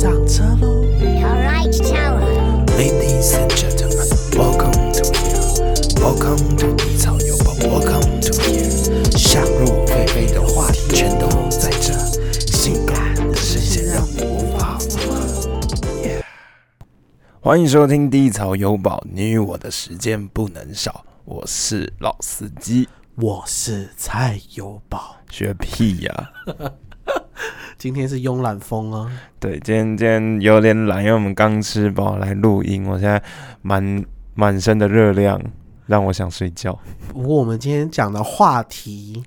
[0.00, 5.44] 上车喽 Alright, tower.，Ladies and gentlemen, welcome to here,
[6.00, 9.18] welcome to 低草有宝，welcome to here。
[9.18, 11.92] 想入非非的话题全都在这，
[12.50, 15.16] 性感的视线让你无法自拔。
[16.02, 16.22] Yeah
[17.42, 21.04] 欢迎收听低草有宝，你与我的时间不能少。
[21.26, 26.30] 我是老司机，我是菜有宝，学屁呀、
[27.78, 33.22] 今天是慵懒风啊，对，今天今天有点懒，因为我们刚吃饱来录音，我现在
[33.62, 35.40] 满满身的热量，
[35.86, 36.78] 让我想睡觉。
[37.08, 39.22] 不过我们今天讲的话题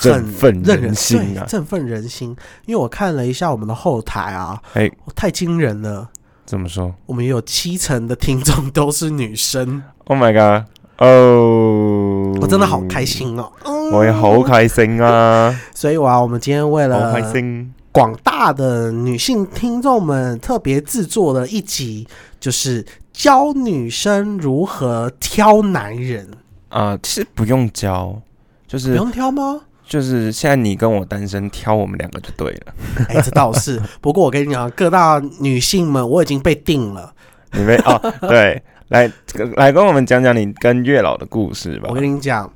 [0.00, 2.34] 振很奋人心啊振奋人心。
[2.66, 6.08] 因为我看了一下我们的后台啊，哎，太惊人了，
[6.46, 10.66] 怎么说我们有七成的听众都是女生，？Oh my god！
[10.98, 13.52] 哦，我真的好开，心哦。
[13.90, 17.72] 嗯我也好开心啊，所以啊，我们今天为好了开心。
[17.90, 22.06] 广大的女性听众们特别制作了一集，
[22.38, 26.28] 就是教女生如何挑男人。
[26.68, 28.20] 啊、其实不用教，
[28.68, 29.62] 就是不用挑吗？
[29.88, 32.74] 就是现在你跟我单身，挑我们两个就对了。
[33.08, 33.80] 哎、这倒是。
[34.02, 37.10] 不过我跟你讲，各大女性们，我已经被定了。
[37.52, 39.10] 你们哦，对，来
[39.56, 41.94] 来跟我们讲讲你跟月老的故事吧我。
[41.94, 42.52] 跟你讲，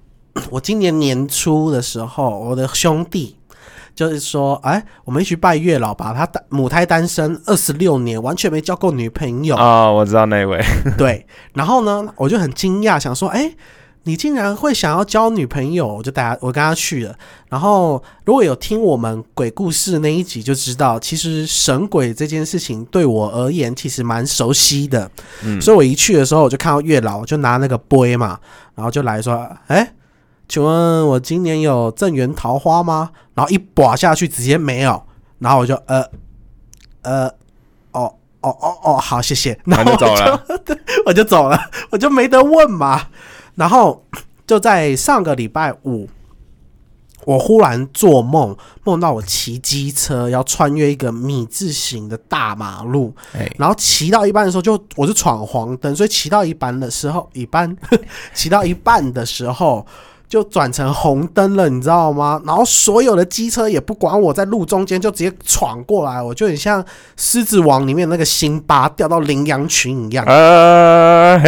[0.50, 3.36] 我今年年初的时候，我的兄弟
[3.94, 6.14] 就是说，哎，我们一起拜月老吧。
[6.14, 9.56] 他单母胎单身二十六年，完全没交过女朋友。
[9.56, 10.60] 啊、我知道那位，
[10.98, 13.54] 对，然后呢，我就很惊讶，想说，哎。
[14.04, 17.14] 你竟然会想要交女朋友，我就带他，我跟他去了。
[17.48, 25.08] 然后，如果有听我们鬼故事那一集，就知道其实神鬼这件事情对我而言其实蛮熟悉的。
[25.44, 28.40] 嗯所以我一去的时候，我就看到月老，我就拿那个杯嘛，
[28.74, 29.92] 然后就来说：“哎，
[30.52, 35.02] 请问我今年有正缘桃花吗？”然后一拔下去，直接没有。
[35.38, 36.04] 然后我就呃
[37.00, 37.26] 呃
[37.92, 39.58] 哦哦哦哦，好，谢谢。
[39.64, 40.44] 然后我那就走了。
[41.06, 41.58] 我就走了，
[41.88, 43.06] 我就没得问嘛。
[43.54, 44.04] 然后
[44.46, 46.06] 就在上个礼拜五，
[47.24, 57.74] 我忽然做梦，梦到我骑机车要穿越一个米字形的大马路，哎，然后骑到一半的时候就我是闯黄灯，所以骑到一半的时候，一半
[58.34, 59.86] 骑到一半的时候
[60.32, 62.40] 就转成红灯了，你知道吗？
[62.46, 66.82] 然后所有的机车也不管我在路中间，就直接闯过来，我就很像
[67.18, 70.24] 《狮子王》里面那个辛巴掉到羚羊群一样。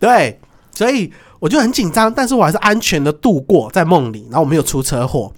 [0.00, 0.40] 对，
[0.74, 5.32] 所以我就很紧张，但是我还是安全的度过在梦里，然后我没有出车祸。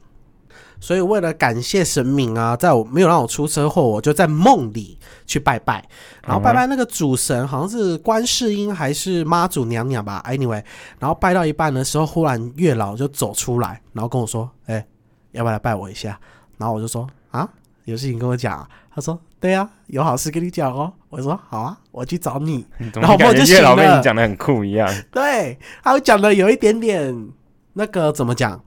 [0.81, 5.85] 所以为了感谢神明啊，在我没有让我出车祸，我就在梦里去拜拜，
[6.27, 10.63] 然后拜拜那个主神好像是观世音还是妈祖娘娘吧，anyway，
[10.99, 14.85] 然后拜到一半的时候，忽然月老就走出来，然后跟我说：“哎、
[15.33, 16.19] 要不要来拜我一下？”
[16.57, 17.49] 然后我就说：“啊，
[17.85, 24.89] 有事情跟我讲、啊。”他说：“对啊，有好事跟你讲哦。”我说：“好啊，我去找你。”然后然后我就月老跟你讲的很酷一样。
[25.12, 27.29] 对，他会讲的有一点点
[27.75, 28.61] 那个怎么讲，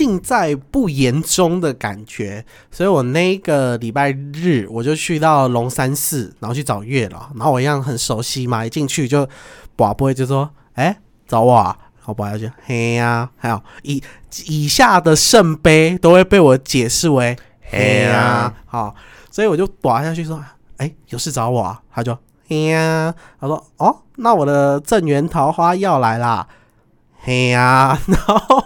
[0.00, 2.42] 尽在不言中的感觉。
[2.70, 9.28] 所以我那个礼拜日我就去到龙山寺，然后去找月老，然后我一样很熟悉嘛，一进去就
[9.76, 10.96] 宝贝就说：“哎、
[11.28, 14.02] 找我啊。”然后宝贝就嘿呀、还有以
[14.46, 18.94] 以下的圣杯都会被我解释为嘿呀、好，
[19.30, 20.42] 所以我就拔下去说
[20.78, 22.16] ：“哎、有事找我啊？”他就
[22.48, 26.48] 嘿呀、他说：“哦，那我的正缘桃花要来啦。”
[27.22, 28.64] 嘿呀、 然后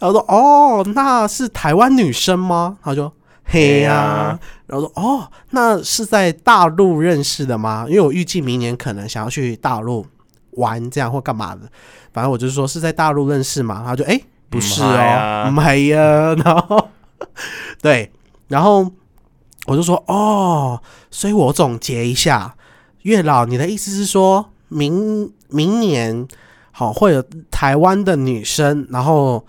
[0.00, 3.12] 他说：“哦，那是台湾女生吗？”他说
[3.44, 7.84] 嘿呀、然后说：“哦，那是在大陆认识的吗？
[7.88, 10.06] 因为我预计明年可能想要去大陆
[10.52, 11.62] 玩，这样或干嘛的。
[12.12, 13.82] 反正我就是说是在大陆认识嘛。
[13.84, 16.34] 他就哎、不是哦，啊唔係啊。
[16.42, 16.88] 然后
[17.82, 18.10] 对，
[18.48, 18.90] 然后
[19.66, 20.80] 我就说哦，
[21.10, 22.54] 所以我总结一下，
[23.02, 26.26] 月老，你的意思是说明明年
[26.70, 29.44] 好会有台湾的女生，然后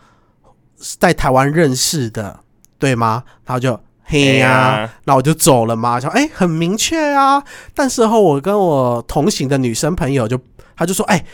[0.99, 2.39] 在台湾认识的，
[2.77, 3.23] 对吗？
[3.45, 7.43] 然后就嘿呀、呀，那我就走了嘛，想哎、很明确啊。
[7.73, 10.39] 但是后我跟我同行的女生朋友就，
[10.75, 11.25] 她就说，哎、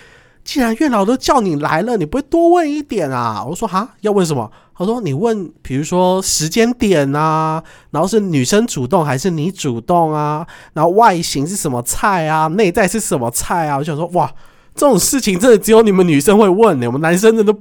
[0.44, 3.44] 既然月老都叫你来了，你不会多问一点啊？
[3.44, 4.50] 我说哈，要问什么？
[4.74, 7.62] 她说你问，比如说时间点啊，
[7.92, 10.48] 然后是女生主动还是你主动啊？
[10.74, 12.48] 然后外形是什么菜啊？
[12.48, 13.78] 内在是什么菜啊？
[13.78, 14.34] 我想说，哇，
[14.74, 17.60] 这种事情真的只有你们女生会问呢、我们男生真的都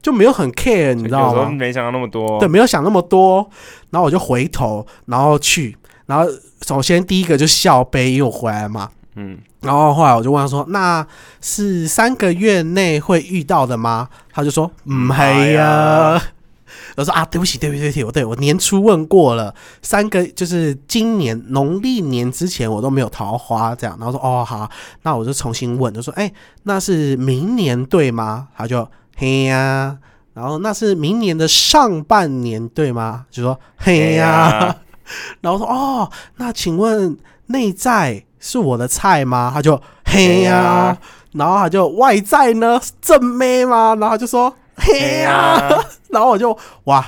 [0.00, 1.50] 就没有很 care，你知道吗？
[1.50, 2.38] 没想到那么多。
[2.38, 3.48] 对，没有想那么多。
[3.90, 6.26] 然后我就回头，然后去，然后
[6.66, 8.90] 首先第一个就笑杯，因为我回来了嘛。
[9.16, 11.04] 嗯，然后后来我就问他说：“那
[11.40, 16.22] 是三个月内会遇到的吗？”他就说：“嗯，嘿呀、
[16.96, 19.52] 我说啊，对不起，对不起，对不起，我对我年初问过了，
[19.82, 24.70] 三个就是今年农历年之前我都没有桃花这样，然后说哦好，
[25.02, 28.46] 那我就重新问，就说哎、那是明年对吗？
[28.56, 28.88] 他就
[29.20, 29.98] 嘿呀、
[30.32, 33.26] 然后那是明年的上半年对吗？
[33.32, 34.76] 就说嘿呀、
[35.42, 39.50] 然后说哦，那请问内在是我的菜吗？
[39.52, 40.96] 他就嘿呀、
[41.32, 43.96] 然后他就外在呢正妹吗？
[43.98, 45.84] 然后就说嘿呀、嘿呀。
[46.10, 47.04] 然后我就哇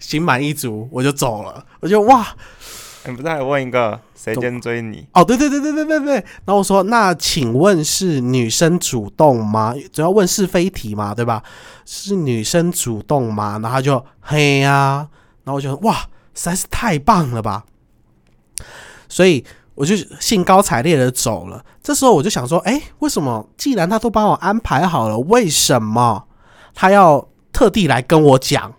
[0.00, 2.26] 心满意足，我就走了，我就哇
[3.06, 5.06] 你不是还问一个谁先追你？
[5.12, 9.74] 哦对对对对对对对，然后我说那请问是女生主动吗？
[9.92, 11.42] 主要问是非题嘛，对吧？
[11.84, 13.58] 是女生主动吗？
[13.62, 15.06] 然后他就嘿呀、
[15.44, 15.94] 然后我就说哇
[16.34, 17.64] 实在是太棒了吧，
[19.08, 21.64] 所以我就兴高采烈的走了。
[21.82, 26.26] 这时候我就想说，哎，为什么既然他都帮我安排好了，为什么
[26.74, 28.72] 他要特地来跟我讲？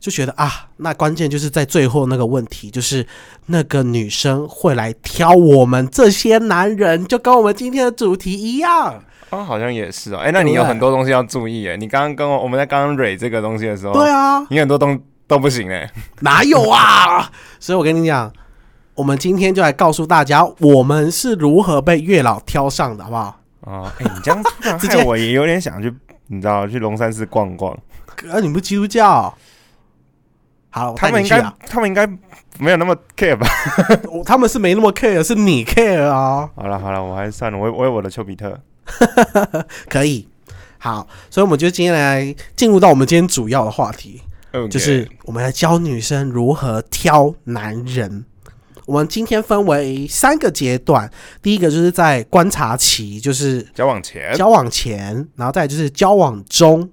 [0.00, 3.06] 就觉得啊，那关键就是在最后那个问题，就是
[3.46, 9.02] 那个女生会来挑我们这些男人，就跟我们今天的主题一样。
[9.28, 10.18] 哦，好像也是哦。
[10.18, 11.76] 哎、那你有很多东西要注意哎。
[11.76, 14.98] 你刚刚跟我我们在刚刚蕊这个东西的时候，对啊，你很多东
[15.28, 15.88] 都不行哎。
[16.20, 17.30] 哪有啊？
[17.60, 18.32] 所以我跟你讲，
[18.94, 23.40] 我们今天就来告诉大家，我们是如何被月老挑上的，好不好？
[23.60, 25.94] 哦，哎、你这样突然害我也有点想去，
[26.26, 27.78] 你知道，去龙山寺逛逛。
[28.16, 29.32] 哥，你不是基督教？
[30.70, 32.06] 好，他们应该他们应该
[32.58, 33.46] 没有那么 care 吧？
[34.10, 36.48] 我他们是没那么 care，是你 care 啊。
[36.54, 38.58] 好了好了，我还是算了，我有我有我的丘比特。
[39.88, 40.26] 可以，
[40.78, 44.22] 好，所以我们就今天来进入到我们今天主要的话题。
[44.68, 48.24] 就是我们来教女生如何挑男人。
[48.84, 51.08] 我们今天分为三个阶段，
[51.40, 56.90] 第一个就是在观察期，就是交往前，交往前，然后再就是交往中，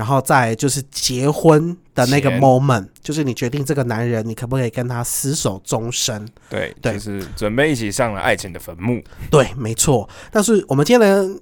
[0.00, 6.26] 然后再就是结婚的那个 moment，就是你决定这个男人你可不可以跟他厮守终身。
[6.48, 9.02] 对，对就是准备一起上了爱情的坟墓。
[9.30, 10.08] 对，没错。
[10.32, 11.38] 但是我们今天的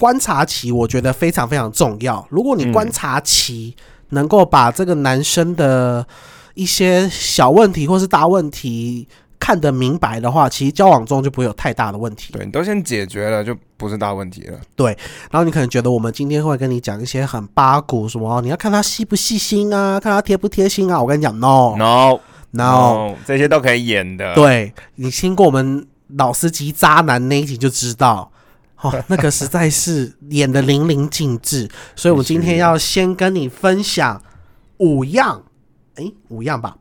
[0.00, 2.26] 观察期，我觉得非常非常重要。
[2.28, 3.76] 如果你嗯观察期
[4.08, 6.04] 能够把这个男生的
[6.54, 9.06] 一些小问题或是大问题
[9.38, 12.32] 看得明白的话，其实交往中就不会有太大的问题。
[12.32, 14.58] 对你都先解决了，就不是大问题了。
[14.74, 14.96] 对
[15.30, 21.00] 然后你可能觉得我们今天会跟你讲一些很八股，什么你要看他细不细心啊，看他贴不贴心啊。
[21.00, 22.20] 我跟你讲，no No
[22.52, 25.86] no，这些都可以演的。，对你听过我们
[26.16, 28.30] 老司机渣男那一集就知道，
[28.80, 31.68] 哦， 那个实在是演的淋漓尽致。
[31.94, 34.22] 所以我们今天要先跟你分享
[34.78, 35.42] 五样，
[35.96, 36.76] 诶，五样吧？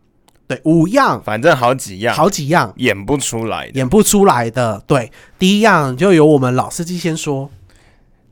[0.47, 3.68] 对，五样，反正好几样，好几样演不出来。
[3.74, 4.81] 演不出来的。
[4.86, 7.50] 对，第一样就由我们老司机先说，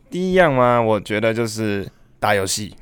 [0.10, 1.88] 第一样嘛，我觉得就是
[2.19, 2.75] 打游戏，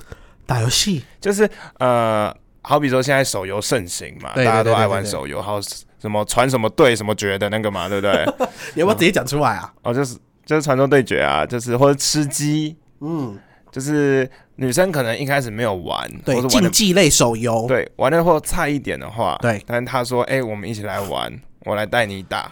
[0.45, 1.04] 打游戏。
[1.22, 1.50] 就是
[1.80, 5.62] 呃，好比说现在手游盛行嘛，对对大家都爱对对对玩手游，还有
[6.00, 8.25] 什么传什么队什么决的那个嘛，对不对？
[8.75, 9.72] 你要不要直接讲出来啊？
[9.84, 13.38] 哦，就是就是传说对决啊，就是或者吃鸡，嗯，
[13.71, 19.63] 就是女生可能一开始没有玩，对，竞技类手游，对玩的或菜一点的话，对。
[19.65, 21.31] 但是他说，哎、我们一起来玩，
[21.65, 22.51] 我来带你打，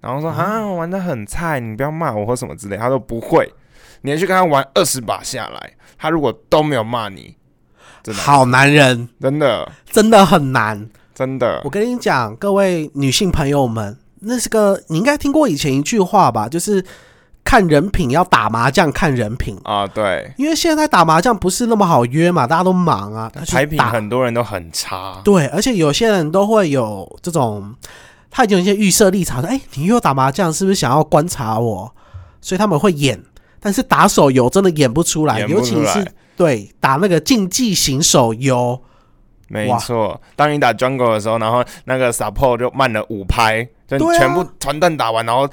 [0.00, 3.52] 然嗯后说啊，我玩的很菜，你不要骂我或什么之类，他说不会，
[4.02, 7.34] 你去跟他玩二十把下来，他如果都没有骂你，
[8.02, 9.70] 真的好男人，真的。
[9.90, 10.88] 真的很难。
[11.12, 11.60] 真的。
[11.64, 16.82] 我，跟你讲，各位女性朋友们，那是个你应该听过以前一句话吧，就是
[17.50, 27.74] 看人品要打麻将看人品，啊，对，因为现在打麻将不是那么好约嘛，大家都忙啊，他去牌品打很多人都很差，对，而且有些人都会有这种，
[28.30, 31.92] 他已经有一些预设立场，说哎、你又打麻将是不是想要观察我？
[32.40, 33.20] 所以他们会演，
[33.58, 38.80] 但是打手游真的演不出来，尤其是对打那个竞技型手游，
[39.48, 40.20] 没错。
[40.36, 45.50] 当你打 jungle 的时候，然后那个 support 就慢了五拍，就全部团弹打完，然后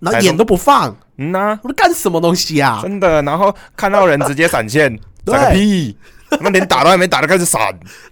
[0.00, 2.80] 然后眼都不放，嗯呐、我在干什么东西啊？
[2.82, 5.96] 真的，然后看到人直接闪现， 对闪个屁！
[6.40, 7.60] 那连打都还没打就开始闪，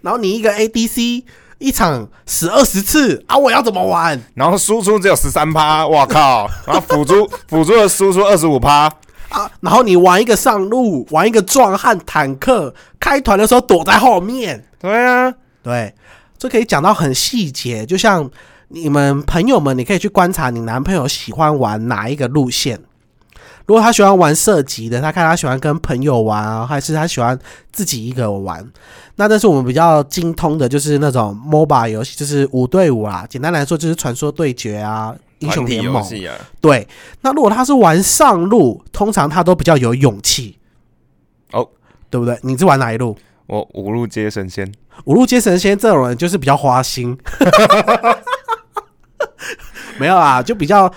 [0.00, 1.22] 然后你一个 ADC
[1.58, 6.48] 一场死二十次啊，我要怎么玩然后输出只有十三趴，我靠！
[6.66, 8.90] 然后辅助 辅助的输出二十五趴，
[9.28, 9.50] 啊？
[9.60, 15.94] 然后你玩一个上路，玩一个壮汉坦克，开团的时候躲在后面，对啊，对，
[16.38, 18.30] 这可以讲到很细节，就像
[18.68, 22.80] 你们朋友们，你可以去观察你男朋友喜欢玩哪一个路线。
[23.66, 27.36] 如果他喜欢玩射击的，他看他喜欢跟朋友玩啊，还是他喜欢
[27.72, 28.64] 自己一个人玩。
[29.16, 33.26] 那但是我们比较精通的就是那种 MOBA 游戏，就是五对五啊。
[33.28, 36.00] 简单来说就是传说对决啊、英雄联盟。
[36.00, 36.86] 啊，对，
[37.22, 40.58] 那如果他是玩上路，通常他都比较有勇气
[41.52, 41.68] 哦，
[42.08, 42.38] 对不对？
[42.42, 43.16] 你是玩哪一路？
[43.46, 44.72] 我五路接神仙，
[45.04, 47.16] 五路接神仙这种人就是比较花心，
[49.98, 50.92] 没有啊，就比较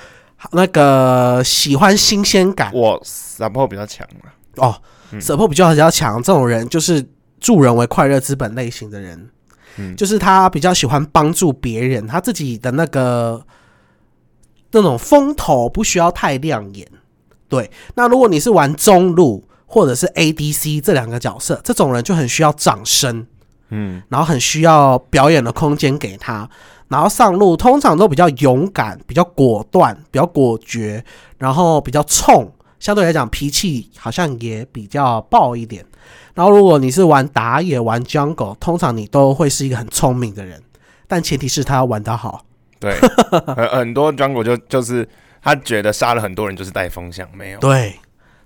[0.52, 4.32] 那个喜欢新鲜感我 support 比较强嘛。
[4.56, 4.82] 哦，
[5.12, 7.06] 嗯舍破比较比较强，这种人就是
[7.40, 9.30] 助人为快乐资本类型的人，
[9.78, 13.46] 嗯就是他比较喜欢帮助别人，他自己的那个
[14.72, 16.88] 那种风头不需要太亮眼。
[17.48, 23.26] 对，那如果你是玩中路或者是 ADC 这两个角色，这种人就很需要掌声。
[23.72, 26.50] 嗯，然后很需要表演的空间给他，
[26.90, 31.04] 然后上路通常都比较勇敢、比较果断、比较果决，
[31.38, 35.86] 然后比较冲，相对来讲脾气好像也比较暴一点。
[36.34, 40.62] 然后如果你是玩打野、玩 jungle，通常你都会是一个很聪明的人，
[41.08, 42.44] 但前提是他要玩得好。
[42.80, 42.96] 对，
[43.56, 45.08] 很很多 jungle 就就是
[45.42, 47.60] 他觉得杀了很多人就是带风向，没有。
[47.60, 47.94] 对，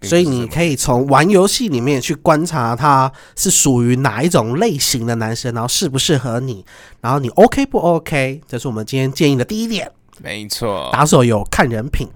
[0.04, 6.66] 所以你可以从玩游戏里面去观察他是属于哪一种类型的男生，然后适不适合你，
[7.02, 9.92] 然后你 OK 不 OK，这是我们今天建议的第一点。
[10.22, 12.08] 没错，打手游看人品。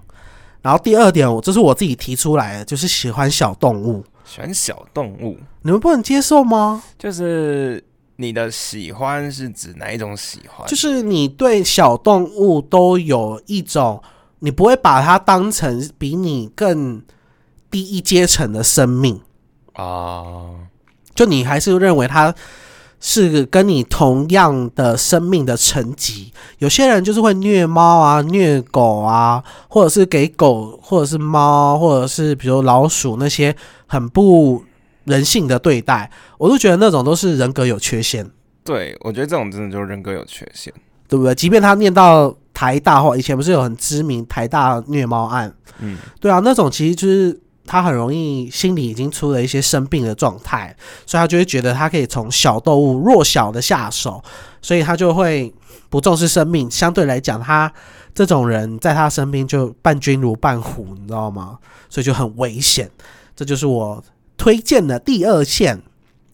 [0.60, 4.04] 然后第二点，我这是我自己提出来的，就是喜欢小动物。
[4.24, 6.82] 喜欢小动物，你们不能接受吗？
[6.98, 7.82] 就是
[8.16, 10.66] 你的喜欢是指哪一种喜欢？
[10.68, 14.02] 就是你对小动物都有一种，
[14.40, 17.02] 你不会把它当成比你更
[17.70, 19.20] 低一阶层的生命，
[19.74, 20.66] 啊，
[21.14, 22.34] 就你还是认为他
[23.00, 26.32] 是跟你同样的生命的层级。
[26.58, 33.54] 有些人就是会虐猫啊、虐狗啊，或者是给狗或者是猫或者是比如老鼠那些
[33.86, 34.64] 很不
[35.04, 38.28] 人性的对待，我都觉得那种都是人格有缺陷，
[38.64, 40.72] 对，我觉得这种真的就是人格有缺陷。
[41.10, 41.34] 对不对？
[41.34, 54.24] 即便他念到台大或以前不是有很知名台大虐猫案，嗯，对啊，那种其实就是他很容易心里已经出了一些生病的状态，所以他就会觉得他可以从小动物弱小的下手，
[54.62, 55.54] 所以他就会
[55.90, 56.70] 不重视生命。
[56.70, 57.70] 相对来讲，他
[58.14, 61.58] 这种人在他身边就伴君如伴虎，你知道吗？
[61.90, 62.90] 所以就很危险。
[63.36, 64.02] 这就是我
[64.38, 65.82] 推荐的第二线，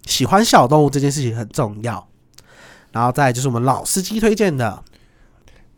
[0.07, 2.07] 喜欢小动物这件事情很重要。
[2.93, 4.81] 然后再就是我们老司机推荐的，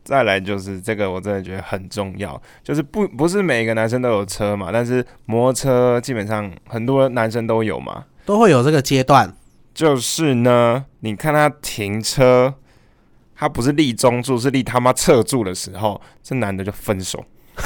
[0.07, 8.05] 再来就是这个，我真的觉得很重要，就是不不是每个男生都有车嘛，但是摩托车基本上很多男生都有嘛。
[8.25, 9.35] 都会有这个阶段。
[9.75, 12.55] 就是呢，你看他停车，
[13.35, 17.25] 他不是立中柱，是立他妈侧柱的时候，这男的就分手。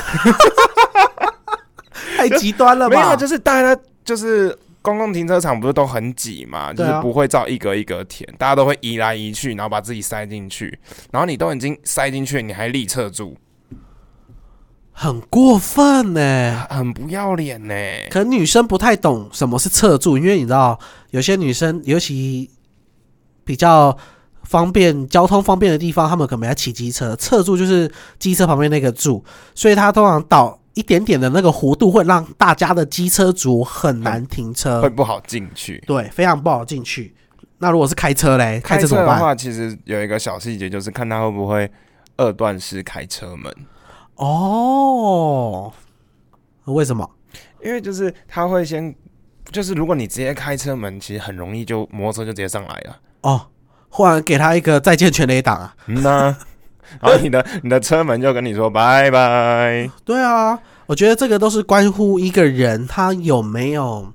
[2.16, 10.78] 太极端了吧 没有，就是大家就是公共停车场不是都很挤嘛，就是不会照一格一格填，大家都会移来移去，然后把自己塞进去，
[11.12, 13.36] 然后你都已经塞进去，你还立侧柱，
[14.92, 17.74] 很过分呢、很不要脸呢、
[18.10, 20.78] 可能女生不太懂什么是侧柱，因为你知道，
[21.10, 22.50] 有些女生尤其
[23.44, 23.96] 比较
[24.44, 35.82] 方便交通方便的地方，她们可能要骑机车，侧柱就是机车旁边那个柱，所以她通常倒一点点的那个弧度，会让大家的机车族很难停车会车，不好进去。
[35.86, 37.14] 对，非常不好进去。
[37.58, 39.16] 那如果是开车嘞，开开车怎么办？
[39.16, 41.70] 的话，其实有一个小细节，就是看他会不会
[42.16, 43.54] 二段式开车门，
[44.14, 45.72] 哦，
[46.64, 47.08] 为什么？
[47.62, 48.94] 因为就是他会先，
[49.50, 52.96] 就是如果你直接开车门，其实很容易就摩托车就直接上来了。
[53.22, 53.48] 哦，
[53.90, 55.76] 忽然给他一个再见全雷档啊！
[55.86, 56.36] 嗯呐、
[57.00, 59.90] 然后你的你的车门就跟你说拜拜。
[60.04, 64.12] 对啊，我觉得这个都是关乎一个人他有没有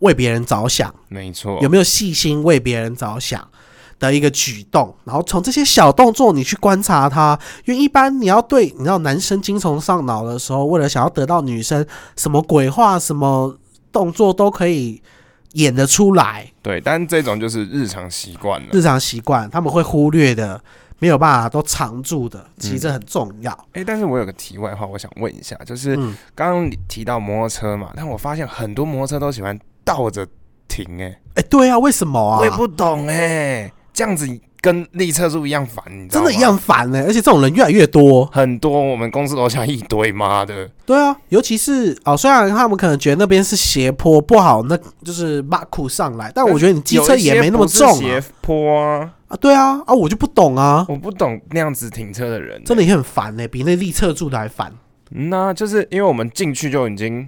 [0.00, 3.48] 为别人着想，没错，有没有细心为别人着想？
[3.98, 4.94] 的一个举动。
[5.02, 11.02] 然后从这些小动作你去观察他，因为一般你要对你知道男生精虫上脑的时候，为了想？
[11.02, 11.84] 要得到女生，
[12.16, 13.58] 什么鬼话、什么
[13.90, 15.02] 动作都可以
[15.54, 18.68] 演得出来，对，但这种就是日常习惯了。
[18.70, 20.60] 日常习惯他们会忽略的。
[20.98, 23.52] 没有办法都藏住的，其实这很重要。
[23.72, 30.26] 哎、但是我有个题外话，我想问一下，就是嗯，刚刚你提到摩托车嘛，但我发现很多摩托车都喜欢倒着
[30.66, 32.38] 停、哎、哎、对啊，为什么啊？
[32.38, 34.26] 我也不懂哎、这样子
[34.60, 36.26] 跟立侧柱一样烦，你知道吗？
[36.26, 38.26] 真的一样烦呢、而且这种人越来越多。
[38.26, 48.24] 很多，我们公司楼下一堆，妈的，对啊，尤其是哦，虽然他们可能觉得那边是斜坡不好，那就是马库上来，但我觉得你机车也没那么重斜啊。
[48.40, 54.72] 坡啊，啊对啊，啊，我就不懂啊，我不懂那样子停车的人、真的也很烦呢、比那立侧柱的还烦。
[55.10, 57.26] 嗯那就是因为我们进去就已经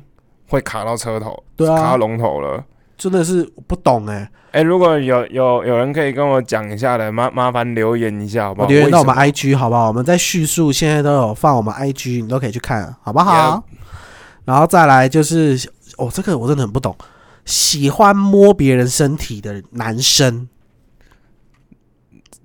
[0.49, 2.65] 会卡到车头，对啊卡到龙头了。
[2.99, 8.69] 真的是不懂哎、哎、如果有有有人可以跟我讲一下的，麻麻烦留言一下好不好？
[8.69, 9.89] 留言到我们 IG 好不好？
[9.89, 13.65] 我们在叙述现在都有放我们 IG，你都可以去看，好不好
[14.45, 16.95] 然后再来就是，哦，这个我真的很不懂，
[17.47, 20.47] 喜欢摸别人身体的男生？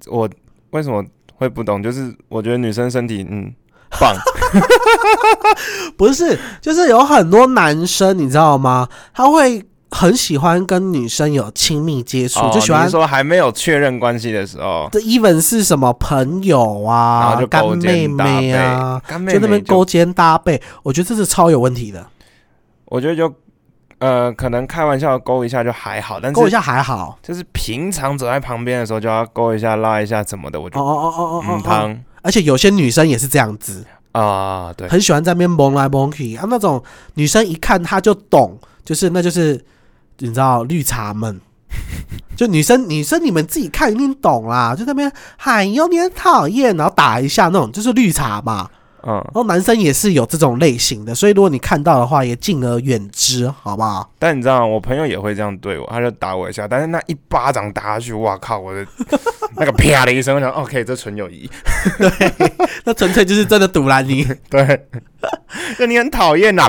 [0.08, 0.30] 我
[0.72, 1.04] 为什么
[1.36, 1.82] 会不懂？
[1.82, 3.54] 就是我觉得女生身体嗯
[4.00, 4.16] 棒，
[5.98, 8.88] 不是，就是有很多男生，你知道吗？
[9.14, 22.06] 他会很喜欢跟女生有亲密接触，哦就喜欢说还没有确认关系的时候，这 even 是什么朋友啊就、干妹妹啊，背，干妹就那边勾肩搭背，我觉得这是超有问题的。
[22.86, 23.34] 我觉得就
[24.06, 27.18] 呃，可能开玩笑勾一下就还好，但是勾一下还好。
[27.24, 36.46] 就是平常走在旁边的时候就要勾一下、拉一下什么的，我哦就哦哦哦哦嗯哦，汤而且有些女生也是这样子，啊，对，很喜欢在那边蒙来蒙去啊。
[36.48, 36.84] 那种
[37.16, 39.60] 女生一看她就懂，就是那就是
[40.20, 41.42] 你知道绿茶们，
[42.38, 48.70] 就女生女生你们自己看一定懂啦，就在那边哎呦你很讨厌，然后打一下那种就是绿茶嘛。
[49.08, 54.12] 嗯，然后男生也是有这种类型的，所以如果你看到的话，也敬而远之，好不好？
[54.18, 58.86] 但你知道，我朋友也会这样对我，他就打我一下，但是那一巴掌打下去，哇靠，我的
[59.58, 61.50] 那个啪的一声，我想，OK，这纯友谊，
[61.98, 62.52] 对
[62.84, 64.88] 那纯粹就是真的堵拦你， 对，
[65.78, 66.68] 那你很讨厌呐，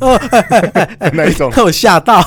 [1.12, 2.20] 那一种，被我吓到。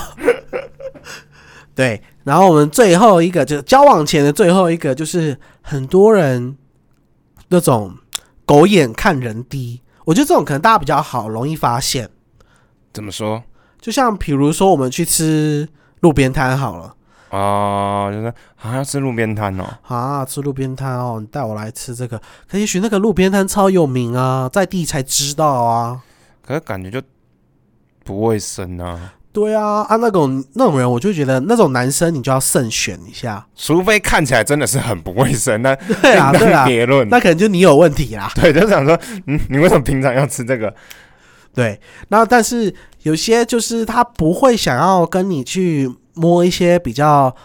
[1.75, 6.55] 对，然后我们最后一个就是交往前的最后一个，就是很多人
[7.49, 7.93] 那种
[8.45, 12.09] 狗眼看人低，我觉得这种可能大家比较好，容易发现。
[12.93, 13.43] 怎么说？
[13.81, 15.67] 就像比如说我们去吃
[15.99, 16.95] 路边摊好了
[17.29, 26.01] 哦，就是好像吃路边摊哦，啊，吃路边摊哦，你带我来吃这个，可也许那个路边摊超有名啊，在地才知道啊。
[26.41, 27.01] 可是感觉就
[28.03, 33.45] 不卫生啊，对啊，啊那种那种人，我就觉得那种男生你就要慎选一下。
[33.53, 37.09] 除非看起来真的是很不卫生，那对啊，另当对啊，别论。
[37.09, 38.31] 那可能就你有问题啦。
[38.39, 40.73] 对，就想说，嗯，你为什么平常要吃这个？
[41.53, 41.77] 对，
[42.07, 42.73] 然后但是
[43.03, 47.35] 有些就是他不会想要跟你去摸一些比较，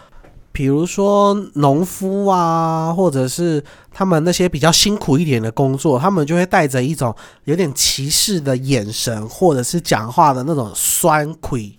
[0.53, 3.61] 比如说农夫啊，或者是
[3.93, 11.77] 他们那些比较辛苦一点的工作，他们就会带着一种有点歧视的眼神，或者是讲话的那种酸亏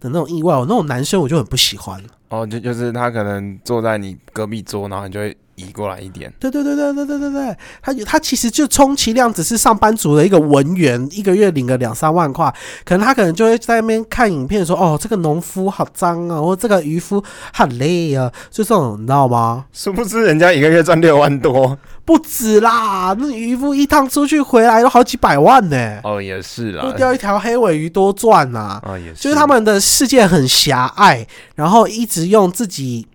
[0.00, 0.56] 的那种意外。
[0.56, 2.02] 我那种男生我就很不喜欢。
[2.30, 6.32] 哦，就就是他可能坐在你隔壁桌，然后你就会移过来一点。
[6.38, 17.20] 对对对对对对对对，他他其实就充其量只是上班族的一个文员，一个月领个两三万块，可能他可能就会在那边看影片说，哦，这个农夫好脏啊，或这个渔夫
[17.52, 19.64] 好累啊，就这种你知道吗？
[19.72, 21.76] 殊不知人家一个月赚六万多。
[22.04, 26.92] 不止啦，那渔夫一趟出去回来都好几百万呢、哦，也是啦不。
[26.96, 29.20] 钓一条黑尾鱼多赚呐、哦，也是。
[29.22, 33.06] 就是他们的世界很狭隘，然后一直用自己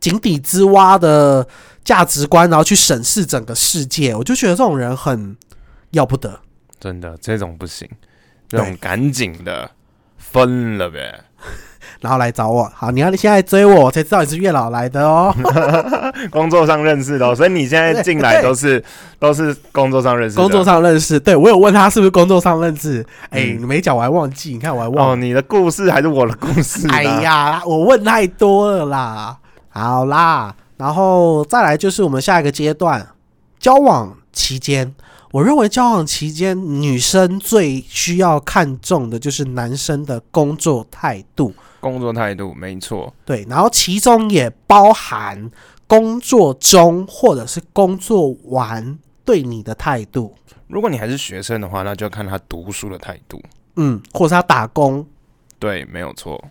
[0.00, 1.46] 井底之蛙的
[1.84, 4.14] 价值观，然后去审视整个世界。
[4.14, 5.36] 我就觉得这种人很
[5.90, 6.40] 要不得。
[6.80, 7.86] 真的这种不行，
[8.48, 9.70] 这种赶紧的
[10.16, 11.24] 分了呗。
[12.00, 15.34] 然后来找我，好，你要现在追我，我才知道你是月老来的哦。
[16.30, 18.82] 工作上认识的哦、所以你现在进来都是
[19.18, 20.42] 都是工作上认识的。
[20.42, 23.04] 工作上认识，对我有问他是不是工作上认识。
[23.30, 26.94] 哎、嗯你没讲我还忘记，你看我还忘哦，你的故事还是我的故事、啊？
[26.94, 29.36] 哎，呀，我问太多了啦。
[29.70, 33.06] 好啦，然后再来就是我们下一个阶段，
[33.58, 34.94] 交往期间，
[35.30, 43.12] 我认为交往期间女生最需要看重的就是男生的工作态度，工作态度没错。
[43.24, 45.50] 对，然后其中也包含
[45.86, 50.34] 工作中或者是工作完对你的态度，
[50.66, 53.42] 如果你还是学生的话，那就要看他读书的态度。
[53.76, 55.06] 嗯，或者是他打工，
[55.58, 56.42] 对，没有错。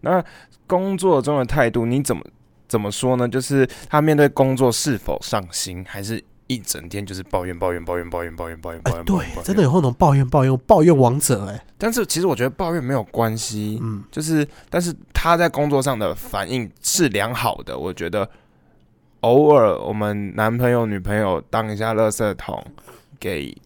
[0.00, 0.24] 那
[0.66, 2.22] 工作中的态度，你怎么
[2.68, 3.28] 怎么说呢？
[3.28, 9.62] 就是他面对工作是否上心，还是一整天就是抱怨、抱怨、抱怨、抱怨、抱怨、抱怨、哎、抱怨、对？，真的。
[9.62, 18.28] 有那种抱怨、抱怨、抱怨王者、哎，但是其实我觉得抱怨没有关系，嗯，就是但是他在工作上的反应是良好的，我觉得
[19.20, 22.62] 偶尔我们男朋友、女朋友当一下垃圾桶，
[23.18, 23.56] 给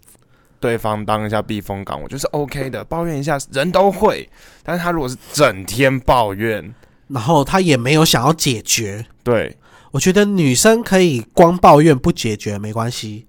[0.61, 2.85] 对方当一下避风港，我觉得是 OK 的。
[2.85, 4.29] 抱怨一下人都会，
[4.63, 6.73] 但是他如果是整天抱怨，
[7.09, 9.57] 然后他也没有想要解决，对，
[9.91, 13.27] 我觉得女生可以光抱怨不解决没关系，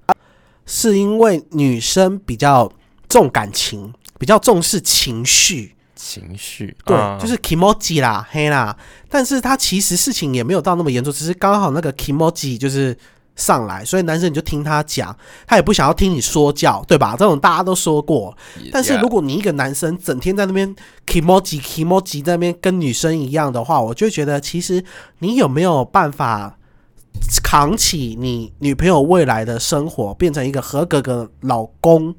[0.66, 2.72] 是因为女生比较
[3.08, 7.18] 重感情，比较重视情绪，情绪对，啊。
[7.20, 8.76] 就是 emoji 啦，黑啦。
[9.10, 12.96] 但是她其实事情也没有到那么严重，只是刚好那个 emoji 就是
[13.36, 15.16] 上来，所以男生你就听他讲，
[15.48, 17.16] 他也不想要听你说教，对吧？
[17.18, 18.36] 这种大家都说过。
[18.72, 20.76] 但是如果你一个男生整天在那边
[21.08, 24.84] emoji 在那边跟女生一样的话，我就觉得其实
[25.20, 26.58] 你有没有办法
[27.44, 32.14] 扛起你女朋友未来的生活，变成一个合格的老公，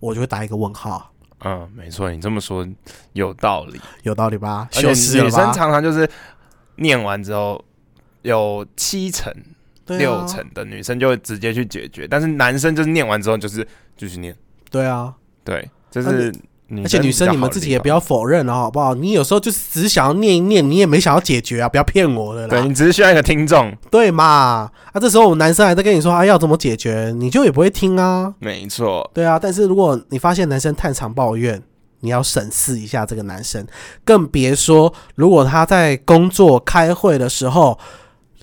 [0.00, 1.12] 我就会打一个问号。
[1.44, 2.66] 嗯，没错，你这么说
[3.12, 3.80] 有道理。
[4.02, 4.68] 有道理吧？
[4.74, 5.52] 而且女生？
[5.52, 6.08] 常常就是
[6.76, 7.62] 念完之后，
[8.22, 9.32] 有七成、
[9.86, 14.34] 六成的女生就会直接去解决，但是男生就是念完之后就是继续念。
[14.70, 16.32] 对啊，对，就是
[16.82, 18.92] 而且女生你们自己也不要否认了，好不好？
[18.94, 22.48] 你有时候就是只是想要念一念，你也没想要解决啊，不要骗我了啦。
[22.48, 24.68] 对你只是需要一个听众，对嘛？
[24.92, 28.34] 啊，这时候我们男生还在跟你说啊要怎么解决，你就也不会听啊。
[28.40, 31.62] 没错，对啊，但是如果你发现男生太常抱怨，
[32.00, 33.64] 你要审视一下这个男生，
[34.04, 37.78] 更别说如果他在工作开会的时候，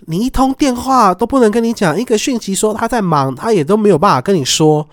[0.07, 4.87] 你一通电话都不能跟你讲，一个讯息说他在忙，他也都没有办法跟你说，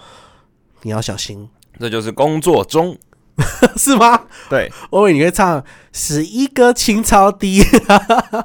[0.83, 2.97] 你要小心，这就是工作中。
[3.77, 4.25] 是吗？
[4.51, 5.61] 对，我以为你会唱
[5.93, 7.63] 《十一歌情超低》，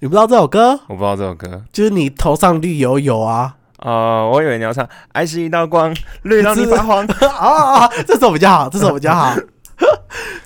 [0.00, 0.80] 你不知道这首歌？
[0.88, 1.62] 我不知道这首歌。
[1.70, 3.56] 就是你头上绿油油啊！
[3.80, 7.06] 呃，我以为你要唱《爱是一道光，绿到你发慌》。
[7.28, 9.36] 啊，这首比较好，这首比较好。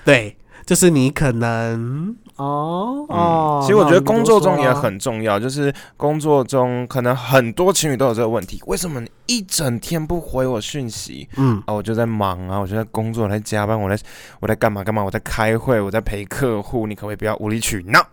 [0.05, 11.75] 对，就是你可能哦哦、嗯，其实我觉得工作中也很重要，就是工作中可能很多情侣都有这个问题，为什么你一整天不回我讯息嗯啊？
[11.75, 14.03] 我就在忙啊，我就在工作，我在加班，我在
[14.41, 18.05] 我在干嘛干嘛，我在开会，我在陪客户，你可不可以不要无理取闹？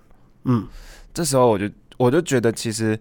[0.44, 0.68] 嗯，
[1.14, 3.00] 这时候我就我就觉得其实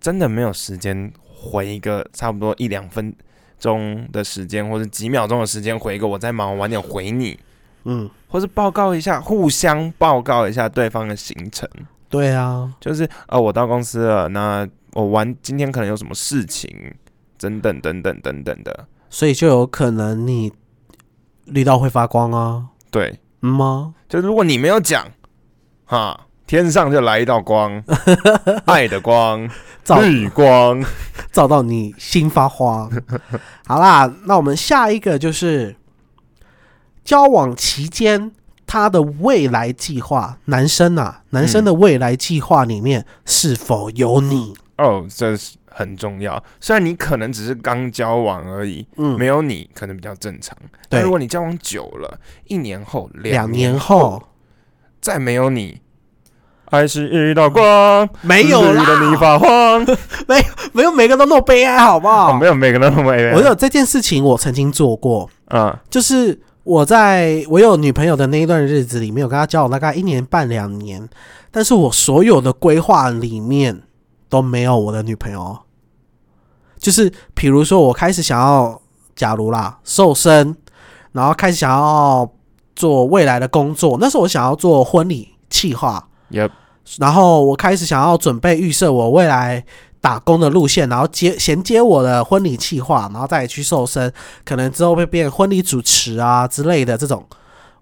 [0.00, 3.14] 真的没有时间回一个差不多一两分
[3.58, 7.38] 钟的时间，或者几秒钟的时间回一个我在忙，我晚点回你，
[7.84, 11.68] 嗯，或是报告一下，互相报告一下对方的行程。
[12.08, 16.68] 对啊，就是呃，我到公司了，那我玩今天可能有什么事情，
[17.38, 20.52] 等等等等等等的，所以就有可能你
[21.44, 23.94] 绿到会发光啊，对，嗯吗？
[24.08, 25.06] 就如果你没有讲，
[25.84, 27.80] 哈，天上就来一道光，
[28.66, 29.48] 爱的光，
[29.84, 30.84] 照绿光，
[31.30, 32.90] 照到你心发慌。
[33.66, 35.76] 好啦，那我们下一个就是
[37.10, 38.30] 交往期间
[38.64, 44.54] 他的未来计划，男生啊，男生的未来计划里面是否有你？
[44.78, 46.40] 哦，这是很重要。
[46.60, 50.56] 虽然你可能只是刚交往而已，嗯，没有你可能比较正常，
[50.88, 54.22] 但如果你交往久了，一年后、两年年后
[55.00, 55.80] 再没有你。
[56.66, 59.84] 爱是一道光，没有绿的你，发慌。
[60.72, 62.30] 没有每个都那么悲哀，好不好？
[62.30, 63.36] 哦，没有每个人都没有。
[63.36, 71.08] 我有这件事情，我曾经做过，嗯就是我在我有女朋友的那一段日子里面，我跟她交往大概一年半两年，
[71.50, 73.82] 但是我所有的规划里面
[74.28, 75.58] 都没有我的女朋友。
[76.78, 78.80] 就是比如说，我开始想要，
[79.16, 80.56] 假如啦瘦身，
[81.10, 82.30] 然后开始想要
[82.76, 86.48] 做未来的工作，那时候我想要做婚礼企划，也
[86.98, 89.64] 然后我开始想要准备预设我未来
[90.00, 94.12] 打工的路线，然后接衔接我的婚礼计划，然后再去瘦身，
[94.44, 97.26] 可能之后会变婚礼主持啊之类的这种，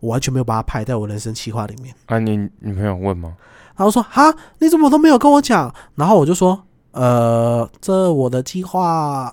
[0.00, 1.94] 我完全没有把它排在我人生计划里面。
[2.06, 3.34] 啊，你女朋友问吗？
[3.76, 5.72] 然后说哈，你怎么都没有跟我讲？
[5.94, 9.32] 然后我就说，呃，这我的计划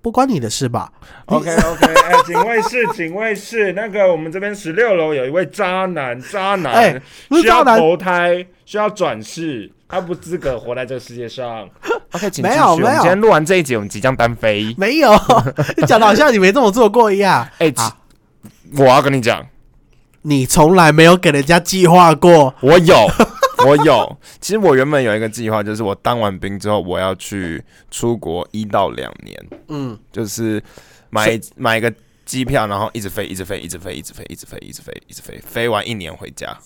[0.00, 0.92] 不关你的事吧
[1.26, 7.02] ？OK OK，哎、警卫室，警卫室，那个我们这边十六楼有一位渣男，渣男、
[7.40, 11.68] 需要投胎，需要转世，他不资格活在这个世界上。
[12.12, 14.74] OK，请没继续我有没有们今天录完这一集，我们即将单飞。
[14.78, 15.12] 没有，
[15.76, 17.46] 你讲的好像你没这么做过一样。
[17.58, 17.98] 哎、啊
[18.78, 19.46] 我要跟你讲，
[20.22, 22.96] 你从来没有给人家计划过，我有，
[23.66, 24.16] 我有。
[24.40, 30.62] 其实我原本有一个计划，就是我当完兵之后，我要去出国一到两年，嗯，就是
[31.10, 31.92] 买买一个
[32.24, 36.56] 机票，然后一直飞，一直飞，一直飞，一直飞，一直飞，一直飞，一直飞，飞完一年回家。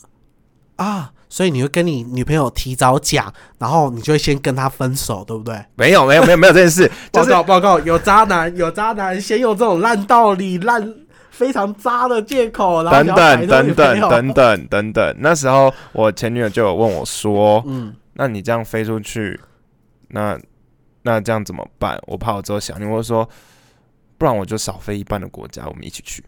[0.76, 5.62] 啊，所以你会跟你女朋友提早讲，然后你就会先跟她分手，对不对？
[5.74, 10.94] 没有，没有，没有，没有这件事， 就是报告报告，有渣男，有渣男，先用这种烂道理、烂
[11.30, 15.16] 非常渣的借口，然后等等等等等等等等。
[15.18, 19.38] 那时候我前女友就有问我说 嗯，：“那你这样飞出去，
[20.08, 20.38] 那
[21.02, 23.28] 那这样怎么办？”我怕我之后想你，我就说
[24.18, 26.22] ：“不然我就少飞一半的国家，我们一起去。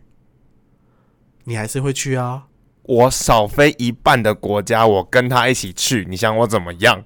[1.44, 2.44] 你还是会去啊？
[2.88, 7.04] 我少飞一半的国家，我跟他一起去，你想我怎么样？”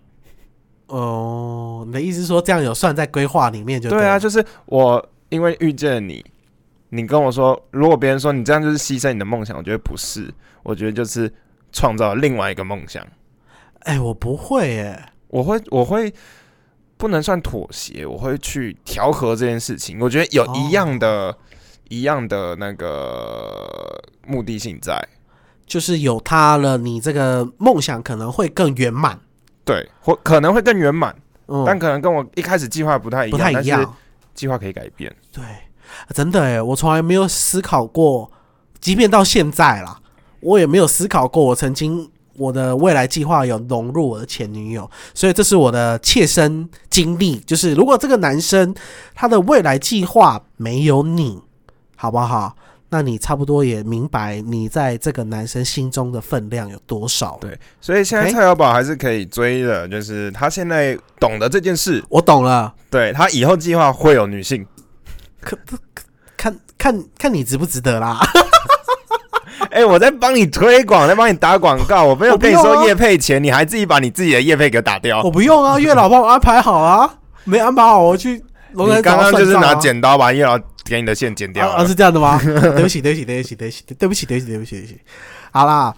[0.87, 6.25] 哦，你的意思是说这样有算在规划里面就对啊，就是我因为遇见了你，
[6.91, 11.33] 你跟我说，如果别人说你这样就是牺牲你的梦想，我觉得不是，我觉得就是
[11.73, 13.05] 创造另外一个梦想。
[13.81, 16.13] 哎、我不会耶，我会我会
[16.97, 19.99] 不能算妥协，我会去调和这件事情。
[19.99, 21.37] 我觉得有一样的、
[21.89, 25.03] 一样的那个目的性在，
[25.73, 29.19] 就是有他了，你这个梦想可能会更圆满。
[29.65, 31.17] 对，或可能会更圆满，
[31.49, 33.95] 嗯，但可能跟我一开始计划不太一样，不太一样。
[34.35, 35.11] 计划可以改变。
[35.33, 35.43] 对，
[36.13, 38.31] 真的哎，我从来没有思考过
[38.83, 39.99] 即便到现在啦，
[40.41, 42.07] 我也没有思考过，我曾经
[42.37, 47.39] 我的未来计划有融入我的前女友，所以这是我的切身经历。
[47.41, 48.75] 就是如果这个男生
[49.15, 51.41] 他的未来计划没有你，
[51.97, 52.55] 好不好？
[52.95, 57.39] 那你差不多也明白你在这个男生心中的分量有多少。
[57.41, 64.67] 对，所以现在蔡小宝还是可以追的，就是他现在懂得这件事，我懂了，对他以后计划会有女性。
[65.41, 65.79] 可可
[66.37, 68.21] 看看看你值不值得啦。
[69.71, 75.31] 哎、我在帮你推广，在帮你打广告，我没有跟你说叶配钱，你还自己把你自己的叶配给打掉我。
[75.31, 77.09] 不用啊，月老帮我安排好啊，
[77.45, 79.81] 没安排好我去龙你刚刚就是拿剪。
[79.95, 80.59] 剪刀把叶老
[80.93, 81.87] 给你的线剪掉啊，啊。
[81.87, 82.39] 是这样的吗？
[82.45, 85.01] 对不起，对不起，对不起，对不起，对不起，对不起，对不起，对不起。
[85.51, 85.95] 好啦，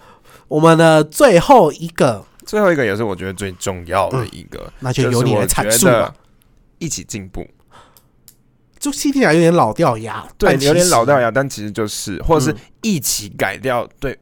[0.46, 5.88] 我们的最后一个，最后一个也是我觉得最重要的一个，那就由你来阐述。
[6.78, 7.46] 一起进步，
[8.78, 11.18] 就听起来有点老掉牙，对，有点老掉。
[11.18, 14.18] 牙，但其实就是，或者是嗯一起改掉对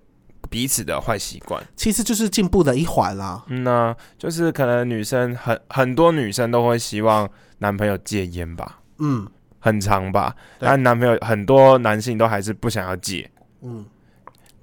[0.48, 1.60] 彼此的坏习惯。
[1.74, 3.42] 其实就是进步的一环啦。
[3.48, 9.26] 嗯呐、就是可能女生很很多女生都会希望男朋友戒烟吧，嗯
[9.64, 13.30] 很长吧，但男朋友很多男性都还是不想要戒。
[13.60, 13.86] 嗯，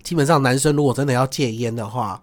[0.03, 2.21] 基本上男生如果真的要戒烟的话，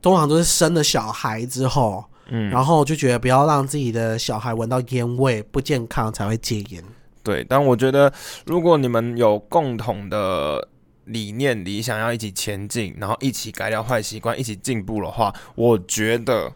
[0.00, 6.84] 通常都是生了小孩之后，嗯，然后就觉得不要让自己的小孩闻到烟味，不健康才会戒烟。
[7.24, 8.12] 对，但我觉得
[8.44, 10.68] 如果你们有共同的
[11.06, 16.52] 理念、理想要一起前进，然后一起改掉坏习惯，一起进步的话，我觉得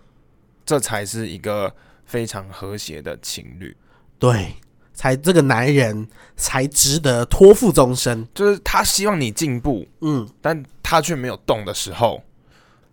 [0.64, 3.77] 这才是一个非常和谐的情侣。
[4.20, 4.55] 对，
[5.00, 8.28] 才这个男人才值得托付终身。
[8.34, 12.22] 就是他希望你进步，嗯，但他却没有动的时候，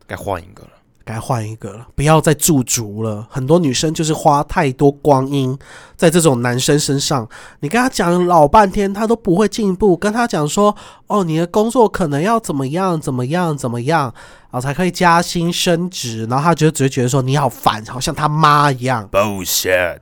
[0.08, 0.70] 该换一个了。
[1.04, 3.26] 该换一个了，不要再驻足了。
[3.30, 5.58] 很多女生就是花太多光阴
[5.96, 7.26] 在这种男生身上，
[7.62, 9.96] 你跟他讲老半天，他都不会进步。
[9.96, 10.76] 跟他讲说，
[11.08, 14.14] 哦，你的工作可能要怎么样，怎么样，怎么样，
[14.52, 20.00] 然后才可以加薪升职，然后他就只会觉得说你好烦，好像他妈一样，Bullshit，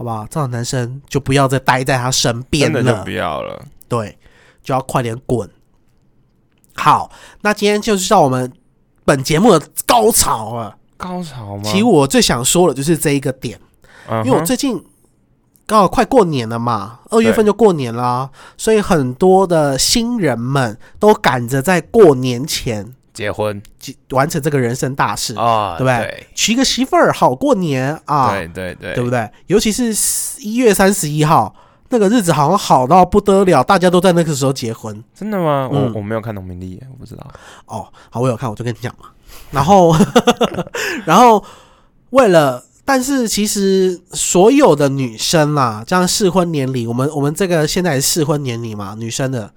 [0.00, 0.26] 好不好？
[0.30, 3.10] 这种男生就不要再待在他身边了真的就不。
[3.10, 3.62] 要了。
[3.86, 4.18] 对，
[4.62, 5.46] 就要快点滚。
[6.74, 7.10] 好，
[7.42, 8.50] 那今天就是到我们
[9.04, 10.74] 本节目的高潮了。
[10.96, 11.62] 高潮吗？
[11.66, 13.60] 其实我最想说的就是这一个点，
[14.24, 14.82] 因为我最近
[15.66, 26.26] 刚好快过年了嘛，二月份就过年啦，所以很多的新人们都赶着在过年前结婚即完成这个人生大事，啊，对不对？
[26.34, 29.30] 娶个媳妇儿好过年啊，对对对对不对？
[29.46, 29.94] 尤其是
[30.40, 31.54] 一月三十一号
[31.90, 35.04] 那个日子，好像好到不得了，大家都在那个时候结婚。
[35.14, 35.68] 真的吗？
[35.70, 37.26] 嗯我我没有看农民历耶，我不知道。
[37.66, 39.10] 哦，好，我有看，我就跟你讲嘛。
[39.52, 39.94] 然后，
[41.04, 41.44] 然后
[42.10, 49.52] 为了，但是其实所有的女生啦，这样适婚年龄，我们我们这个现在是适婚年龄嘛，女生的，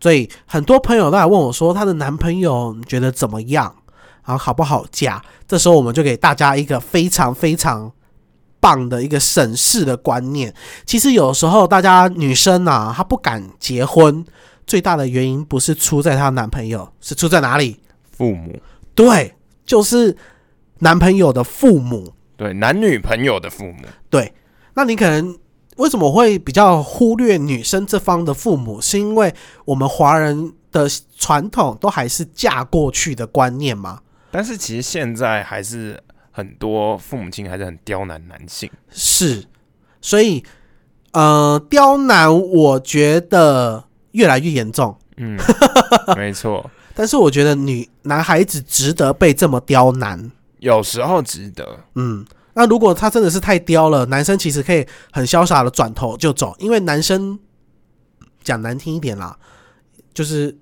[0.00, 3.74] 所以很多朋友都来问我说，她的男朋友你觉得怎么样，
[4.24, 5.22] 然后好不好嫁？
[5.46, 7.92] 这时候我们就给大家一个非常非常。
[8.60, 10.52] 棒的一个审视的观念，
[10.84, 14.24] 其实有时候大家女生啊，她不敢结婚，
[14.66, 17.78] 最大的原因不是出在她男朋友，是出在哪里？
[18.10, 18.60] 父母
[18.96, 19.32] 对，
[19.64, 20.14] 就是
[20.80, 22.12] 男朋友的父母。
[22.36, 23.76] 对男女朋友的父母，
[24.10, 24.34] 对，
[24.74, 25.38] 那你可能
[25.78, 28.80] 为什么会比较忽略女生这方的父母？
[28.80, 29.32] 是因为
[29.64, 34.00] 我们华人的传统都还是嫁过去的观念嘛？
[34.30, 35.98] 但是其实现在还是
[36.30, 38.70] 很多父母亲还是很刁难男性。
[38.90, 39.44] 是，
[40.00, 40.44] 所以
[41.12, 44.96] 呃，刁难我觉得越来越严重。
[45.16, 45.38] 嗯，
[46.16, 50.30] 没错，但是我觉得女男孩子值得被这么刁难。
[50.58, 51.78] 有时候值得。
[51.94, 52.26] 嗯，
[52.58, 57.38] 那如果他真的是太刁了，男生其实可以很潇洒的转头就走，因为男生
[58.42, 59.38] 讲难听一点啦，
[60.12, 60.58] 就是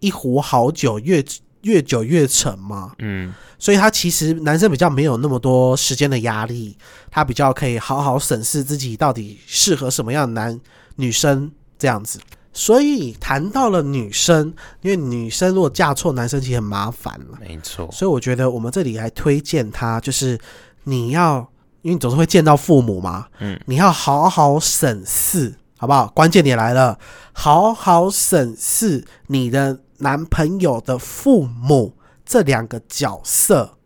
[0.00, 1.22] 一壶好酒越
[1.64, 6.78] 越久越沉嘛，嗯，所以他其实男生比较没有那么多时间的压力，
[7.10, 10.58] 他比较可以好好审视自己到底适合什么样的男
[10.96, 12.18] 女生这样子。
[12.54, 17.38] 所以谈到了女生，因为女生如果嫁错男生其实很麻烦了。
[17.38, 17.86] 没错。
[17.92, 20.38] 所以我觉得我们这里还推荐他，就是
[20.84, 21.50] 你要，
[21.82, 26.06] 因为你总是会见到父母嘛，嗯，你要好好审视，好不好？
[26.08, 26.98] 关键点来了，
[27.32, 33.78] 好好审视你的男朋友的父母这两个角色。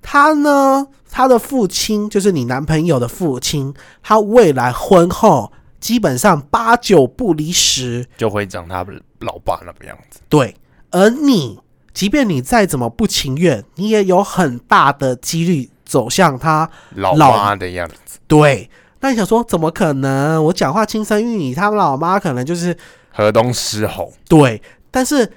[0.00, 8.86] 他呢，他的父亲就是你男朋友的父亲，他未来婚后基本上八九不离十，就会长他
[9.20, 10.20] 老爸那个样子。
[10.28, 10.56] 对，
[10.90, 11.58] 而你，
[11.92, 16.68] 即便你再怎么不情愿，你也有很大的几率走向他。
[16.96, 18.70] 老老妈的样子，对，
[19.00, 20.44] 那你想说，怎么可能？
[20.44, 22.76] 我讲话轻声玉语，他老妈可能就是
[23.10, 25.32] 河东狮吼，对，但是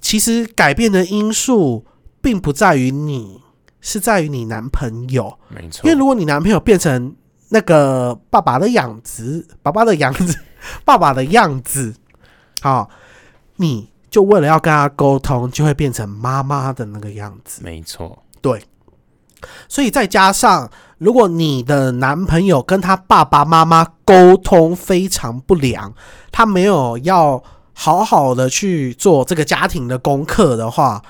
[0.00, 1.84] 其实改变的因素
[2.20, 3.42] 并不在于你，
[3.80, 5.36] 是在于你男朋友。
[5.48, 7.14] 没错因为，如果你男朋友变成
[7.48, 10.38] 那个爸爸的样子，爸爸的样子，
[10.84, 11.94] 爸爸的样子，
[12.60, 12.88] 好，
[13.56, 17.62] 你就为了要跟他沟通，就会变成妈妈的那个样子。
[17.64, 18.22] 没错，
[19.68, 25.92] 所以再加上，如果你的男朋友跟他爸爸妈妈沟通非常不良，
[26.32, 31.02] 他没有要好好的去做这个家庭的功课的话，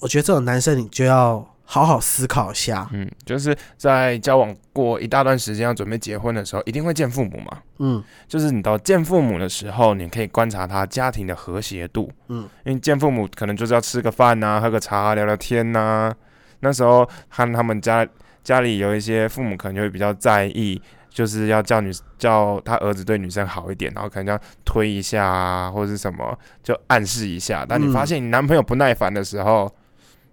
[0.00, 2.88] 我觉得这种男生你就要好好思考一下。
[2.92, 7.58] 嗯，就是在交往过一大段时间要准备结婚的时候，一定会见父母嘛。
[7.78, 12.10] 嗯，就是你到见父母的时候，你可以观察他家庭的和谐度。
[12.28, 16.12] 嗯，因为见父母可能就是要吃个饭呐、喝个茶、聊聊天呐、
[16.60, 18.06] 那时候和他们家
[18.42, 27.66] 家里有一些父母可能就会比较在意，就是要叫女叫他儿子对女生好一点，然后可能要推一下啊，或者是什么，就暗示一下。
[27.66, 29.70] 当你发现你男朋友不耐烦的时候，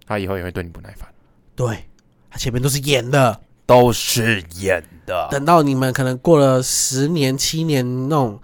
[0.06, 1.08] 他以后也会对你不耐烦。
[1.54, 1.84] 对，
[2.30, 8.40] 他前面都是演的，都是演的，等到你们可能过了十年、七年那种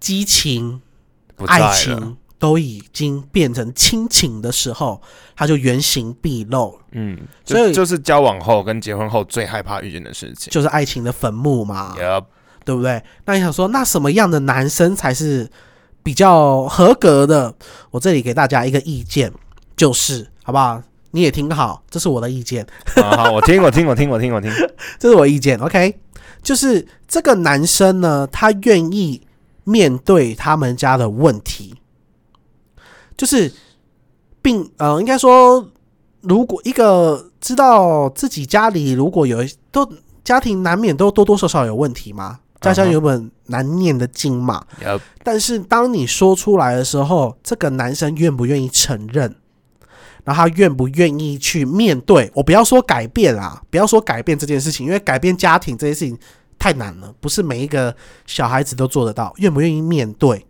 [0.00, 0.80] 激情、
[1.28, 1.72] 爱不在了。
[1.74, 5.00] 情都已经变成亲情的时候，
[5.36, 6.78] 他就原形毕露。
[6.92, 10.50] 嗯，所以就就是交往后跟结婚后最害怕遇见的事情。
[10.50, 11.94] 就是爱情的坟墓嘛。
[12.64, 13.02] 对不对？
[13.24, 15.48] 那你想说，那什么样的男生才是
[16.02, 17.54] 比较合格的？
[17.90, 19.32] 我这里给大家一个意见，
[19.74, 20.82] 就是好不好？
[21.12, 24.52] 你也听好，这是我的意见，啊，好，我听，我听，我听，我听，我听。
[25.00, 25.58] 这是我的意见。
[25.58, 25.98] OK，
[26.42, 29.22] 就是这个男生呢，他愿意
[29.64, 31.74] 面对他们家的问题，
[33.18, 33.52] 就是
[34.40, 35.68] 并呃，应该说，
[36.22, 39.86] 如果一个知道自己家里如果有都
[40.24, 44.64] 家庭难免都多多少少有问题嘛，家家嗯哼有本难念的经嘛。
[45.22, 49.34] 但是当你说出来的时候，这个男生愿不愿意承认？
[50.24, 52.30] 然后他愿不愿意去面对？
[52.34, 56.18] 我不要说改变啊，不要说改变这件事情，因为改变家庭这件事情
[56.58, 57.94] 太难了，不是每一个
[58.26, 59.32] 小孩子都做得到。
[59.38, 60.44] 愿不愿意面对？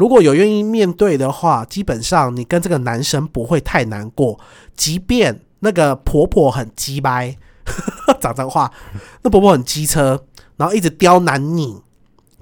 [0.00, 4.40] 如果有愿意面对的话，基本上你跟这个男生不会太难过，
[4.74, 7.36] 即便那个婆婆很鸡掰，
[8.18, 8.72] 讲脏话，
[9.20, 10.24] 那婆婆很机车，
[10.56, 11.82] 然后一直刁难你，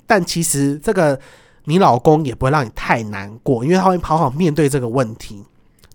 [0.07, 1.18] 但其实这个
[1.64, 5.42] 你老公也不会让你太难过，因为他会好好面对这个问题。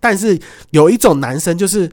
[0.02, 0.38] 但是
[0.71, 1.89] 有一种男生就是，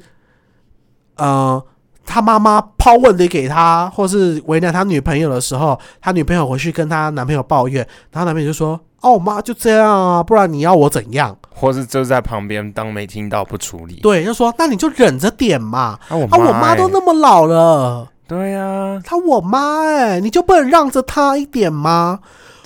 [1.14, 1.64] 呃，
[2.04, 14.00] 他妈妈抛问题给他，或是为难他女朋友的时候，他女朋友回去跟他男朋友抱怨，然后男朋友就说：“哦，我妈就这样啊，不然你要我怎样或是就在旁边当没听到不处？”理。
[14.02, 22.20] 对，就说：“那你就忍着点嘛。”啊，我啊，我妈都欸那么老了，对呀、她我妈哎、你就不能让着她一点吗？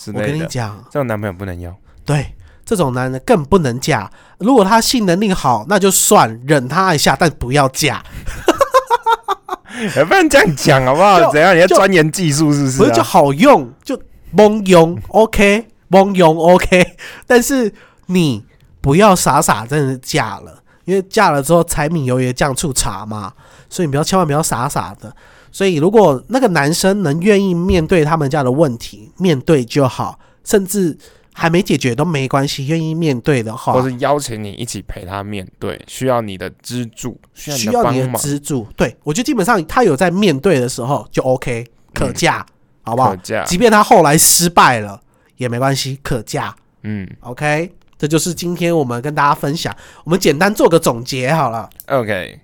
[0.06, 1.74] 我跟之类的，你讲，这种男朋友不能要。
[2.04, 4.10] 对，这种男人更不能嫁。
[4.38, 8.02] 如果他性能力好，那就算忍他一下，但不要嫁。
[9.96, 11.18] 哎，不能这样讲好不好？
[11.20, 11.56] 就怎样？
[11.56, 12.78] 你要钻研技术是不是、啊？
[12.78, 13.98] 不是就好用，就
[14.32, 16.96] 蒙用，OK，蒙用，OK。
[17.26, 17.72] 但是
[18.06, 18.44] 你
[18.80, 23.32] 不要傻傻真的嫁了，因为嫁了之后柴米油盐酱醋茶嘛，
[23.68, 25.14] 所以你不要千万不要傻傻的。
[25.50, 30.98] 所以如果那个男生能愿意面对他们家的问题，面对就好，甚至
[31.32, 38.66] 还没解决都没关系，愿意面对的话，或是邀请你一起陪他面对，需要你的资助，需要你的资助。
[38.76, 42.44] 对我觉得基本上他有在面对的时候就 OK，可嫁，
[42.82, 43.14] 好不好。
[43.46, 45.00] 即便他后来失败了
[45.36, 46.54] 也没关系，可嫁。
[46.82, 51.70] 嗯 OK，这就是今天我们跟大家分享，我们简单做个总结好了。
[51.86, 52.40] ，OK。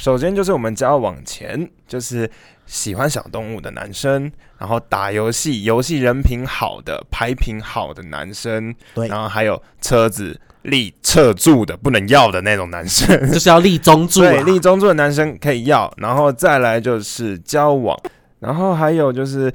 [0.00, 2.28] 首先就是我们交往前就是
[2.66, 17.96] 喜欢小动物的男生，然后打游戏，游戏人品好的、牌品好的男生，对然后还有车子立侧柱的不能要的那种男生， 就是要立中柱对，啊，立中柱的男生可以要，然后再来就是交往，
[18.40, 19.52] 然后还有就是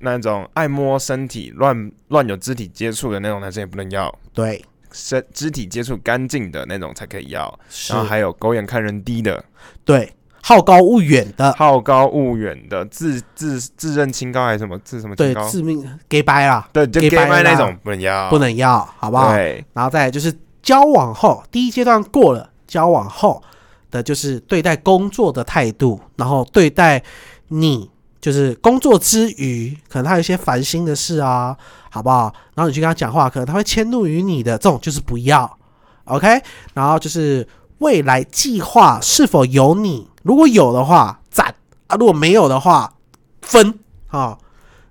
[0.00, 7.58] 那种爱摸身体、乱乱有肢体接触的那种男生也不能要，对，身肢体接触干净的那种才可以要，
[7.90, 9.44] 然后还有狗眼看人低的、
[9.84, 14.78] 对，好高骛远的，好高骛远的、自自自认清高还是什么？
[14.80, 15.48] 自什么清对，高？
[15.48, 19.32] 致命 gay 掰啦，对，就 gay gay 掰那种不能要，不能要，好不好？
[19.34, 20.32] 对，然后再来就是
[20.62, 23.42] 交往后，第一阶段过了，交往后
[23.90, 27.02] 的就是对待工作的态度，然后对待
[27.48, 27.90] 你
[28.20, 31.56] 就是工作之余，可能他有一些烦心的事啊，
[31.90, 32.32] 好不好？
[32.54, 35.58] 然后你去跟他讲话，可能他会迁怒于你的，这种就是不要
[36.04, 36.42] ，OK？
[36.74, 37.46] 然后就是
[37.78, 41.54] 未来计划是否有你，如果有的话赞
[41.86, 42.94] 啊，如果没有的话
[43.42, 44.38] 分啊。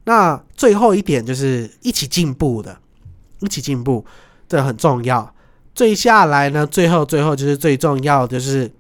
[0.06, 2.78] 那最后一点就是一起进步的，
[3.42, 4.06] 一起进步，
[4.48, 5.34] 这很重要。
[5.76, 8.72] 最下来呢，最后最后就是最重要，就是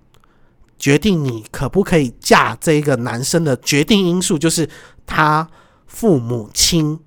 [0.80, 4.69] 决定你可不可以嫁这个男生的决定因素，就是
[5.05, 5.47] 他
[5.86, 6.99] 父母亲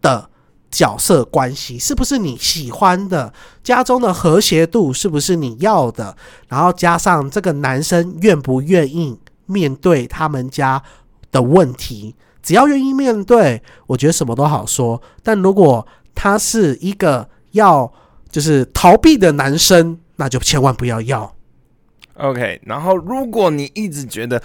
[0.00, 0.30] 的
[0.70, 3.32] 角色关系是不是你喜欢的，
[3.62, 6.16] 家中的和谐度是不是你要的，
[6.48, 10.82] 然后加上这个男生愿不愿意面对他们家
[11.30, 15.00] 的问题，只要愿意面对，我觉得什么都好说。
[15.22, 17.92] 但如果他是一个要
[18.30, 21.34] 就是逃避的男生，那就千万不要要。
[22.14, 24.42] OK，然后如果你一直觉得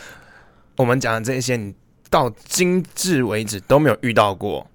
[0.78, 1.74] 我们讲的这些，你
[2.10, 4.68] 到今至为止都没有遇到过，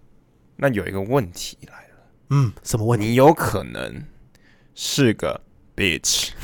[0.57, 3.07] 那有一个问题来了，嗯，什么问题？
[3.07, 4.05] 你有可能
[4.75, 5.41] 是个
[5.77, 6.31] bitch。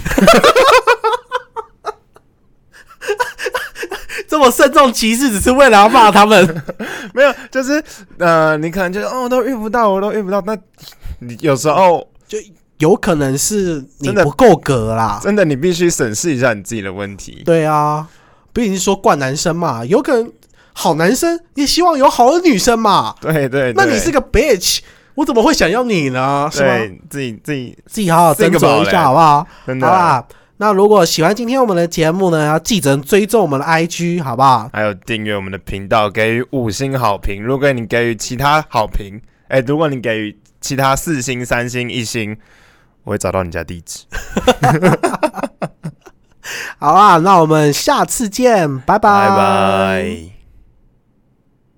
[4.29, 6.63] 这么慎重其事，只是为了要骂他们？
[7.13, 7.83] 没有，就是
[8.19, 10.41] 呃，你可能就是哦，我都遇不到，我都遇不到。
[10.43, 10.57] 那
[11.19, 12.09] 你有时候
[12.81, 15.21] 有可能是你不够格啦。
[15.23, 17.43] 真的，你必须审视一下你自己的问题。
[17.45, 18.09] 对啊，
[18.53, 20.33] 毕竟说惯男生嘛，有可能
[20.73, 23.15] 好男生也希望有好的女生嘛。
[23.21, 24.81] 对对，对那你是个 bitch，
[25.15, 26.49] 我怎么会想要你呢？
[26.53, 26.79] 是吗？
[26.79, 29.47] 对自己自己自己好好斟酌一下，好不好？
[29.67, 30.25] 真好啦，，
[30.57, 34.71] 那如果喜欢今天我们的节目呢，要记得追踪我们的 IG，好不好？
[34.73, 37.43] 还有订阅我们的频道，给予五星好评。
[37.43, 42.37] 如果你给予其他好评，哎，如果你给予其他四星、三星、一星，
[43.05, 44.05] 我会找到你家地址。
[46.79, 50.40] 好啊，那我们下次见，拜拜拜。